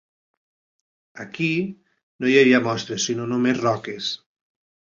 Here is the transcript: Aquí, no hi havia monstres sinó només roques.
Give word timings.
Aquí, 1.25 1.49
no 2.19 2.31
hi 2.33 2.39
havia 2.41 2.63
monstres 2.71 3.07
sinó 3.11 3.31
només 3.35 3.65
roques. 3.69 4.13